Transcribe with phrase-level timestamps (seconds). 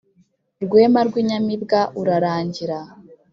[0.63, 2.79] rwema rw'inyamibwa urarangira;